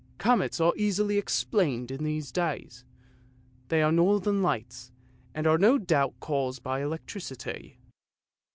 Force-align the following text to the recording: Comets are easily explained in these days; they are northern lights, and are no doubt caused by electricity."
Comets 0.17 0.59
are 0.59 0.73
easily 0.77 1.19
explained 1.19 1.91
in 1.91 2.03
these 2.03 2.31
days; 2.31 2.83
they 3.67 3.83
are 3.83 3.91
northern 3.91 4.41
lights, 4.41 4.91
and 5.35 5.45
are 5.45 5.59
no 5.59 5.77
doubt 5.77 6.19
caused 6.19 6.63
by 6.63 6.81
electricity." 6.81 7.77